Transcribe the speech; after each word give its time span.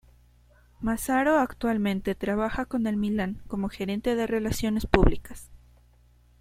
Massaro 0.79 1.37
actualmente 1.37 2.15
trabaja 2.15 2.65
con 2.65 2.87
el 2.87 2.97
Milan 2.97 3.43
como 3.47 3.69
gerente 3.69 4.15
de 4.15 4.25
relaciones 4.25 4.87
públicas. 4.87 5.51